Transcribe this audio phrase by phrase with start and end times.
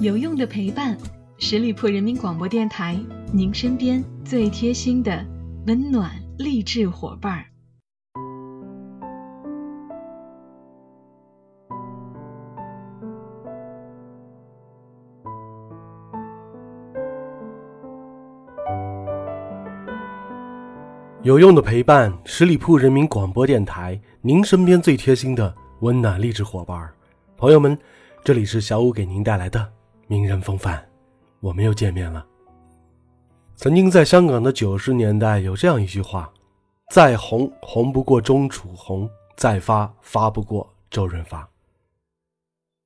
[0.00, 0.96] 有用的陪伴，
[1.38, 2.98] 十里铺人民广播电台，
[3.30, 5.24] 您身边最贴心的
[5.66, 7.44] 温暖励志伙伴儿。
[21.22, 26.94] 有用的陪伴，十里铺人民广播电台，您身边最贴心的温暖励志伙伴儿。
[27.36, 27.78] 朋友们，
[28.24, 29.70] 这里是小五给您带来的
[30.12, 30.78] 名人风范，
[31.40, 32.22] 我们又见面了。
[33.56, 36.30] 曾经在香港的九十年代，有这样一句话：
[36.90, 41.48] 再红红不过钟楚红，再发发不过周润发。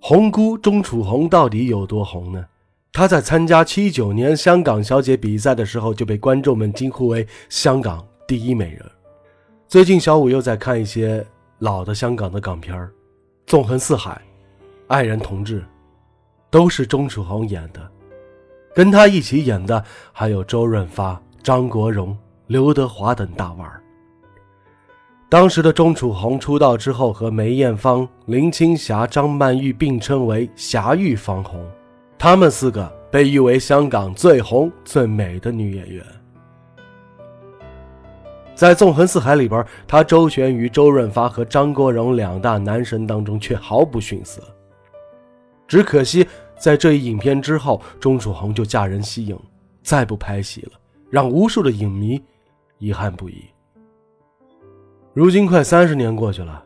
[0.00, 2.46] 红姑钟楚红到底有多红呢？
[2.90, 8.02] 她在参加七九年香港小姐比赛的时候，就被观众们惊呼为香港。
[8.26, 8.90] 第一美人。
[9.68, 11.22] 最近小五又在看一些
[11.58, 12.86] 老的香港的港片儿，
[13.46, 14.12] 《纵横四海》
[14.86, 15.60] 《爱人同志》，
[16.50, 17.80] 都是钟楚红演的。
[18.74, 19.82] 跟她一起演的
[20.12, 22.16] 还有周润发、张国荣、
[22.46, 23.82] 刘德华等大腕儿。
[25.28, 31.64] 当时的钟楚红出道之后，和梅艳芳、林青霞、张曼玉并称为“霞玉方红”，
[32.18, 36.04] 她们四个被誉为香港最红最美的女演员。
[38.56, 44.42] 在《纵横四海》里边，他周旋于周润发和张国荣两大男神当中，却毫不逊色。
[45.66, 46.26] 只可惜，
[46.60, 49.36] 在这一影片之后，钟楚红就嫁人息影，
[49.82, 50.72] 再不拍戏了，
[51.08, 52.22] 让无数的影迷
[52.76, 53.44] 遗憾不已。
[55.14, 56.62] 如今快三十年过去了，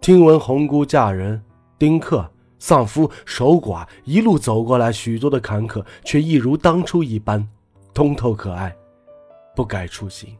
[0.00, 1.40] 听闻红姑嫁人、
[1.78, 2.26] 丁克、
[2.58, 7.46] 丧夫、守寡，一路走过来，许多的坎坷，却一如当初一般，
[7.92, 8.74] 通透可爱，
[9.54, 10.34] 不改初心。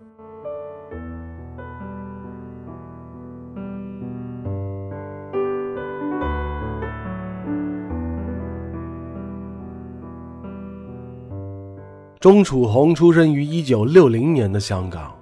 [12.20, 15.14] 钟楚红出生于一九六零年的香港，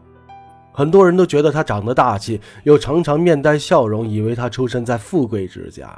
[0.73, 5.95] 很多人都觉得她长得大气，又常常面带笑容，以为她出生在富贵之家。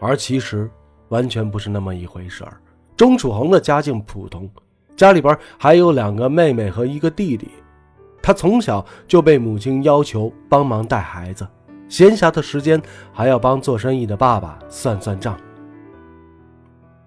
[0.00, 0.68] 而其实
[1.10, 2.60] 完全不是那么一回事儿。
[2.96, 4.50] 钟楚红的家境普通，
[4.96, 7.48] 家里边还有两个妹妹和一个弟弟，
[8.20, 11.46] 她从小就被母亲要求帮忙带孩子，
[11.88, 15.38] 闲暇的时间还要帮做生意的爸爸算算账。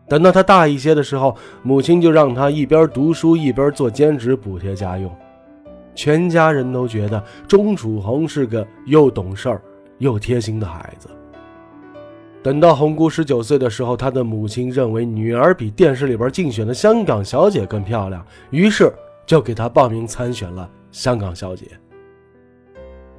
[0.08, 5.12] 等到他大一些的时候，母亲就让他一边读书一边做兼职补贴家用。
[5.96, 9.62] 全家人都觉得钟楚红是个又懂事儿
[9.98, 11.10] 又贴心的孩子。
[12.44, 18.94] 等到红姑十九岁的时候，她的母亲认为女儿比电视里边竞选的香港小姐更漂亮，于是
[19.26, 21.66] 就给她报名参选了香港小姐。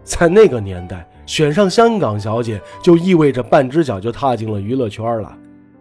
[0.04, 5.36] 在那个年代，选上香港小姐就意味着半只脚就踏进了娱乐圈了。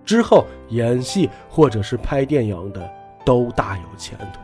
[0.05, 2.89] 之后演戏或者是拍电影的
[3.25, 4.39] 都大有前途，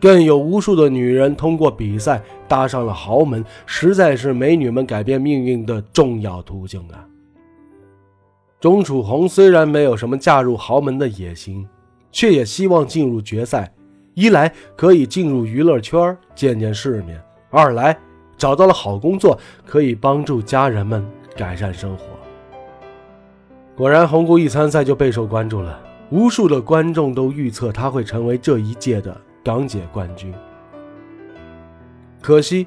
[0.00, 7.04] 更有无数的女人通过比赛搭上了豪门，实在是美女们改变命运的重要途径啊。
[8.60, 11.66] 钟楚红虽然没有什么嫁入豪门的野心，
[12.12, 13.72] 却也希望进入决赛，
[14.14, 17.20] 一来可以进入娱乐圈见见世面，
[17.50, 17.98] 二来
[18.36, 21.04] 找到了好工作，可以帮助家人们
[21.34, 22.19] 改善生活。
[23.80, 25.80] 果然，红姑一参赛就备受关注了，
[26.10, 30.34] 无数的观众都预测她会成为这一届的港姐冠军。
[32.20, 32.66] 可惜，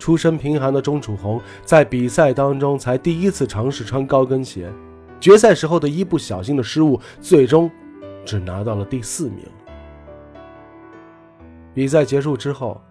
[0.00, 4.68] 出身贫寒的钟楚红在比赛当中才第一次尝试穿高跟鞋，
[5.20, 7.70] 决赛时候的一不小心的失误，最终
[8.24, 9.44] 只拿到了第四名。
[11.72, 12.82] 比赛结束之后，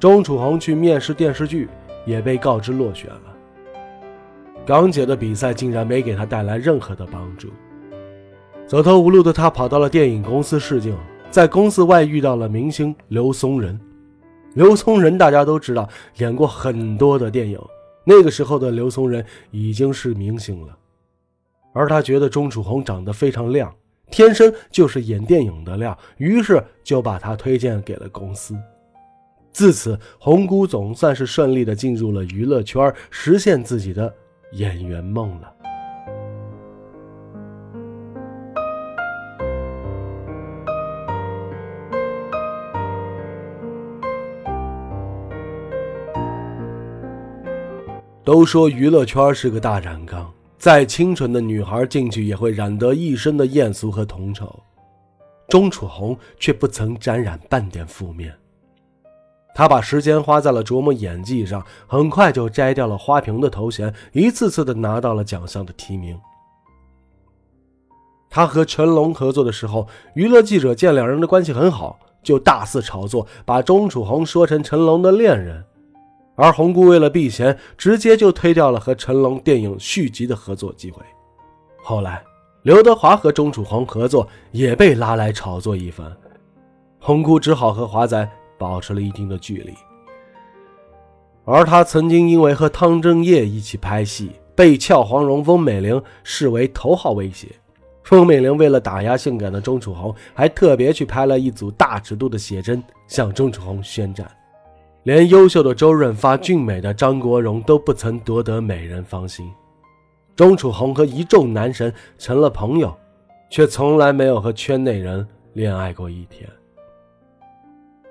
[0.00, 1.68] 钟楚红去面试电视剧，
[2.06, 3.27] 也被告知落选了。
[4.68, 7.48] 港姐的比赛竟然没给她带来任何的帮助，
[8.66, 10.94] 走投无路的她跑到了电影公司试镜，
[11.30, 13.80] 在公司外遇到了明星刘松仁。
[14.52, 17.58] 刘松仁大家都知道，演过很多的电影，
[18.04, 20.76] 那个时候的刘松仁已经是明星了。
[21.72, 23.74] 而他觉得钟楚红长得非常亮，
[24.10, 28.54] 天生就是演电影的料，于是就把她推荐给了公司。
[29.50, 34.14] 自此，红姑总算是顺利的进入了娱乐圈，实现自己的。
[34.52, 35.54] 演员梦了。
[48.24, 54.54] 都说娱乐圈是个大染缸，再清纯的女孩进去也会染得一身的艳俗和铜臭。
[55.48, 58.34] 钟楚红却不曾沾染半点负面。
[59.54, 66.18] 他把时间花在了琢磨演技上，很快就摘掉了花瓶的头衔，一次次的拿到了奖项的提名。
[68.30, 75.64] 他和成龙合作的时候，娱乐记者见两人的关系很好，就大肆炒作，把钟楚红说成成龙的恋人。
[76.36, 81.02] 而红姑为了避嫌，直接就推掉了和成龙电影续集的合作机会。
[81.82, 82.22] 后来，
[82.62, 86.16] 刘德华和钟楚红合作也被拉来炒作一番，
[87.00, 89.72] 红姑只好和华仔保持了一定的距离。
[91.44, 97.48] 而他曾经因为和汤镇业一起拍戏，被俏黄蓉翁美玲视为头号威胁。
[98.10, 104.30] 翁美玲为了打压性感的钟楚红，还特别去拍了一组大尺度的写真，向钟楚红宣战。
[105.04, 109.50] 连优秀的周润发、俊美的张国荣都不曾夺得美人芳心。
[110.36, 112.94] 钟楚红和一众男神成了朋友，
[113.50, 116.48] 却从来没有和圈内人恋爱过一天。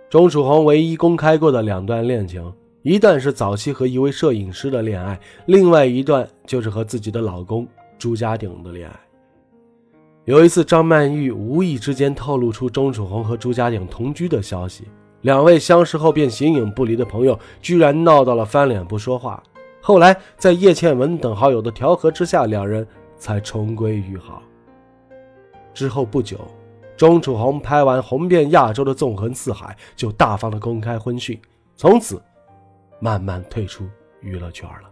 [0.10, 2.54] 钟楚红唯一公开过的两段恋情。
[2.82, 7.68] 一段是早期和一位摄影师的恋爱，另外一段就是和自己的老公
[7.98, 8.98] 朱家鼎的恋爱。
[10.24, 14.86] 有一次，张曼玉无意之间透露出钟楚红和朱家鼎同居的消息，
[15.22, 19.44] 两位相识后便形影不离的朋友居然闹到了翻脸不说话。
[19.82, 22.88] 后来，在叶倩文等好友的调和之下，两人
[23.18, 24.42] 才重归于好。
[25.74, 26.40] 之后不久，
[26.98, 31.40] 钟楚红拍完红遍亚洲的《纵横四海》，就大方的公开婚讯，
[31.76, 32.22] 从此。
[33.00, 33.86] 慢慢退出
[34.22, 34.90] 娱乐圈了。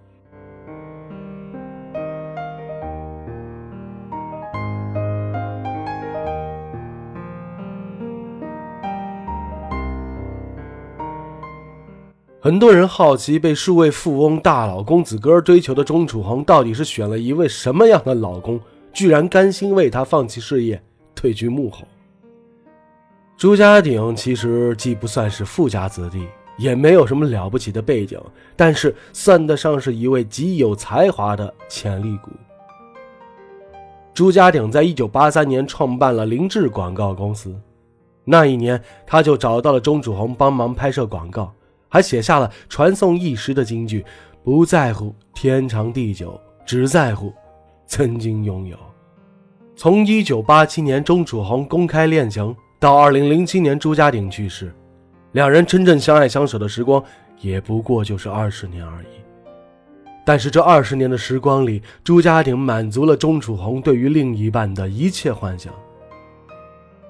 [12.39, 18.61] 很多人好奇，被数位富翁大佬公子哥追求的钟楚红，到底是选了一位什么样的老公，
[18.93, 20.79] 居然甘心为他放弃事业，
[21.15, 21.87] 退居幕后？
[23.37, 26.27] 朱家鼎其实既不算是富家子弟。
[26.57, 28.17] 也没有什么了不起的背景，
[28.55, 32.31] 但是算得上是一位极有才华的潜力股。
[34.13, 37.53] 朱家鼎在一九八三年创办了凌志广告公司，
[38.23, 41.53] 那一年他就找到了钟楚红帮忙拍摄广告，
[41.89, 44.05] 还写下了传颂一时的金句
[44.41, 47.33] ：“不在乎天长地久，只在乎
[47.85, 48.77] 曾经拥有。”
[49.75, 52.55] 从一九八七年钟楚红公开恋情
[52.85, 54.71] 到二零零七年朱家鼎去世。
[55.31, 57.03] 两人真正相爱相守的时光，
[57.41, 59.07] 也不过就是二十年而已。
[60.23, 65.73] 但是这二十年的时光里，朱家鼎满足了钟楚红对于另一半的一切幻想。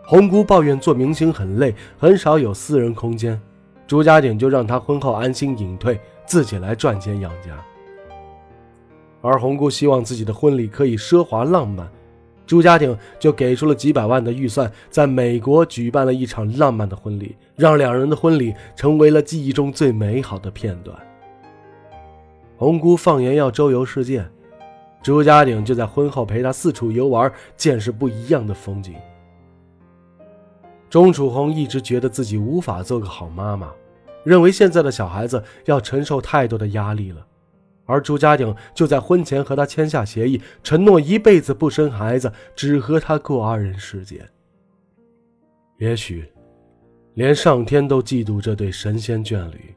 [0.05, 3.37] 红姑抱怨做明星很累，很少有私人空间，
[3.85, 7.49] 朱家鼎就让她婚后安心隐退，自己来赚钱养家。
[9.21, 11.85] 而红姑希望自己的婚礼可以奢华浪漫。
[12.45, 20.95] 朱家鼎就给出了几百万的预算，在美国举办了一场浪漫的婚礼，让两人的婚礼成为了记忆中最美好的片段。
[22.57, 24.25] 红姑放言要周游世界，
[25.01, 28.93] 朱家鼎就在婚后陪她四处游玩，见识不一样的风景。
[30.89, 33.71] 钟楚红一直觉得自己无法做个好妈妈，
[34.23, 37.25] 认为现在的小孩子要承受太多的压力了。
[37.85, 44.25] 而朱家鼎就在婚前和他签下协议，承诺一辈子不生孩子，只和他过二人世界。
[45.77, 46.27] 也许，
[47.13, 49.75] 连上天都嫉妒这对神仙眷侣。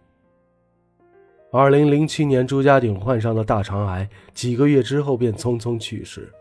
[1.51, 6.33] 二零零七年，朱家鼎患上了大肠癌，几个月之后便匆匆去世。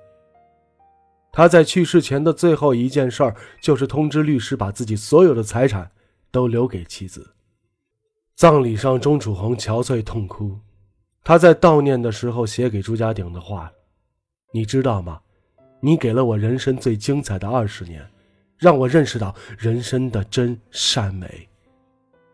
[1.32, 5.92] 他在去世前的最后一件事儿，就是通知律师把自己所有的财产
[6.32, 7.36] 都留给妻子。
[8.36, 10.58] 葬礼上，钟楚红憔悴痛哭。
[11.28, 13.70] 他在悼念的时候写给朱家鼎的话，
[14.54, 15.20] 你知道吗？
[15.82, 18.02] 你给了我人生最精彩的二十年，
[18.56, 21.46] 让我认识到人生的真善美。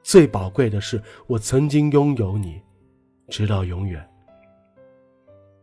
[0.04, 2.62] 最宝贵的是，我曾经拥有你，
[3.30, 4.08] 直到永远。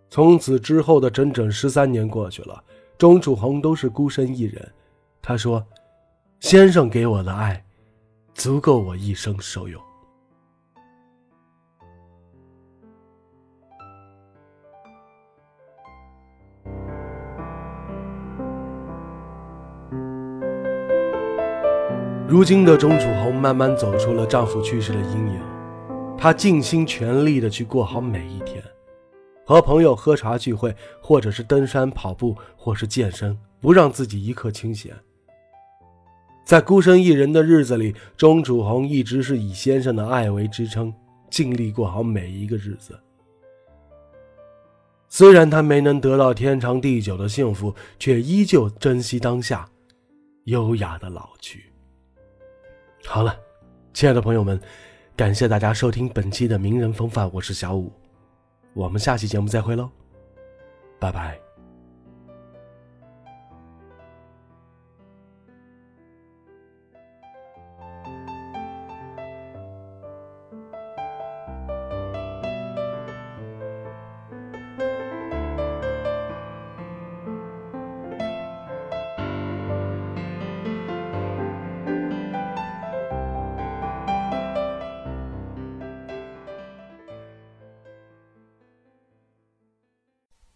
[0.09, 2.61] 从此之后的整整十三年过去了，
[2.99, 4.69] 钟楚红都是孤身一人。
[5.23, 5.65] 他说
[6.41, 7.65] ：“先生给我的爱，
[8.35, 9.81] 足够我一生受用。”
[22.31, 25.41] 如今的钟楚红慢慢走出了丈夫去世的阴影，
[26.17, 28.63] 她尽心全力的去过好每一天，
[29.45, 30.73] 和朋友喝茶聚会，
[31.03, 34.95] 或者是登山跑步，或是健身，不让自己一刻清闲。
[36.45, 40.95] 在孤身一人的日子里，钟楚红一直是以先生的爱为支撑，
[41.31, 42.97] 尽力过好每一个日子。
[45.09, 49.69] 虽然她没能得到天长地久的幸福，却依旧珍惜当下，
[50.45, 51.70] 优雅的老去。
[53.07, 53.37] 好了，
[53.92, 54.61] 亲爱的朋友们，
[55.16, 57.92] 感谢大家收听本期的名人风范，我是小五，
[58.75, 59.90] 我们下期节目再会喽，
[60.99, 61.50] 拜拜。